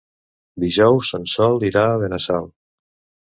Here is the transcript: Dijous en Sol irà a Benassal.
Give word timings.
Dijous 0.63 1.11
en 1.17 1.27
Sol 1.33 1.65
irà 1.69 1.85
a 1.91 2.01
Benassal. 2.05 2.49